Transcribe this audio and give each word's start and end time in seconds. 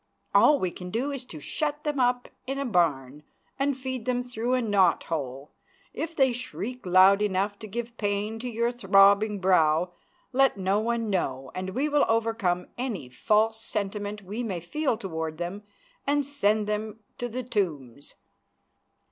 All 0.33 0.57
we 0.59 0.71
can 0.71 0.89
do 0.89 1.11
is 1.11 1.23
to 1.25 1.39
shut 1.39 1.83
them 1.83 1.99
up 1.99 2.27
in 2.47 2.57
a 2.57 2.65
barn 2.65 3.21
and 3.59 3.77
feed 3.77 4.05
them 4.05 4.23
through 4.23 4.55
a 4.55 4.59
knot 4.63 5.03
hole. 5.03 5.51
If 5.93 6.15
they 6.15 6.33
shriek 6.33 6.87
loud 6.87 7.21
enough 7.21 7.59
to 7.59 7.67
give 7.67 7.95
pain 7.97 8.39
to 8.39 8.49
your 8.49 8.71
throbbing 8.71 9.39
brow, 9.39 9.91
let 10.33 10.57
no 10.57 10.79
one 10.79 11.11
know 11.11 11.51
and 11.53 11.75
we 11.75 11.87
will 11.87 12.05
overcome 12.09 12.65
any 12.79 13.09
false 13.09 13.61
sentiment 13.61 14.23
we 14.23 14.41
may 14.41 14.59
feel 14.59 14.97
towards 14.97 15.37
them 15.37 15.61
and 16.07 16.25
send 16.25 16.65
them 16.65 17.01
to 17.19 17.29
the 17.29 17.43
Tombs. 17.43 18.15